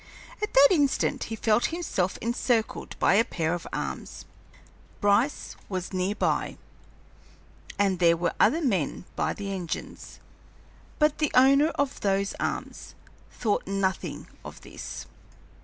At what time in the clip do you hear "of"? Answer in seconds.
3.53-3.67, 11.75-11.99, 14.43-14.61